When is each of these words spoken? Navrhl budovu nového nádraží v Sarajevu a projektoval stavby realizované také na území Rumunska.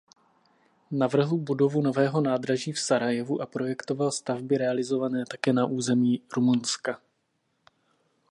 Navrhl 0.91 1.37
budovu 1.37 1.81
nového 1.81 2.21
nádraží 2.21 2.71
v 2.71 2.79
Sarajevu 2.79 3.41
a 3.41 3.45
projektoval 3.45 4.11
stavby 4.11 4.57
realizované 4.57 5.23
také 5.25 5.53
na 5.53 5.65
území 5.65 6.21
Rumunska. 6.35 6.99